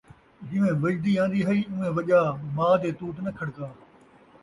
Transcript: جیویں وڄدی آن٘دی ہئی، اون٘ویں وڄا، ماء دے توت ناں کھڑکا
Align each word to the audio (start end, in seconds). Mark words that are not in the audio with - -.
جیویں 0.47 0.73
وڄدی 0.81 1.13
آن٘دی 1.23 1.41
ہئی، 1.47 1.59
اون٘ویں 1.69 1.93
وڄا، 1.95 2.21
ماء 2.55 2.75
دے 2.83 2.89
توت 2.97 3.17
ناں 3.23 3.33
کھڑکا 3.39 3.67